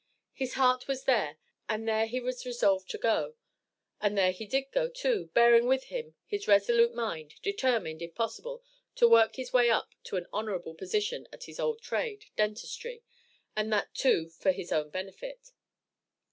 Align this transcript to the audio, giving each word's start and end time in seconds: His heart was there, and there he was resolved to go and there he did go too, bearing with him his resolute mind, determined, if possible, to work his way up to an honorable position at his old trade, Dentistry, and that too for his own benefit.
His 0.33 0.55
heart 0.55 0.87
was 0.87 1.03
there, 1.03 1.37
and 1.69 1.87
there 1.87 2.07
he 2.07 2.19
was 2.19 2.43
resolved 2.43 2.89
to 2.89 2.97
go 2.97 3.35
and 4.01 4.17
there 4.17 4.31
he 4.31 4.47
did 4.47 4.71
go 4.71 4.89
too, 4.89 5.29
bearing 5.35 5.67
with 5.67 5.83
him 5.93 6.15
his 6.25 6.47
resolute 6.47 6.95
mind, 6.95 7.35
determined, 7.43 8.01
if 8.01 8.15
possible, 8.15 8.63
to 8.95 9.07
work 9.07 9.35
his 9.35 9.53
way 9.53 9.69
up 9.69 9.93
to 10.05 10.15
an 10.17 10.25
honorable 10.33 10.73
position 10.73 11.27
at 11.31 11.43
his 11.43 11.59
old 11.59 11.83
trade, 11.83 12.25
Dentistry, 12.35 13.03
and 13.55 13.71
that 13.73 13.93
too 13.93 14.29
for 14.29 14.51
his 14.51 14.71
own 14.71 14.89
benefit. 14.89 15.51